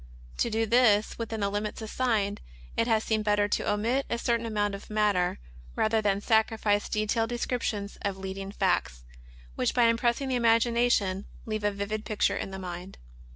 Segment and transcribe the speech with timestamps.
[0.39, 2.41] To do this within the limits assigned,
[2.75, 5.37] it has seemed better to omit a certain amount of matter
[5.75, 9.03] rather than sacrifice detailed descriptions of leading facts,
[9.53, 12.97] which by impressing the imagination leave a vivid picture in the mind.